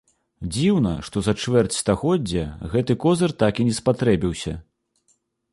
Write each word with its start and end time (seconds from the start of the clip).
Дзіўна, 0.53 0.93
што 1.09 1.23
за 1.27 1.33
чвэрць 1.43 1.75
стагоддзя 1.81 2.47
гэты 2.73 2.93
козыр 3.05 3.31
так 3.45 3.53
і 3.65 3.67
не 3.71 3.77
спатрэбіўся. 3.81 4.59